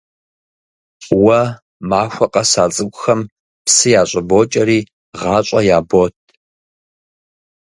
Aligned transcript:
Уэ 1.23 1.41
махуэ 1.89 2.27
къэс 2.33 2.51
а 2.63 2.65
цӀыкӀухэм 2.73 3.21
псы 3.65 3.87
ящӀыбокӀэри, 3.99 4.79
гъащӀэ 5.19 5.59
ябот. 5.77 6.13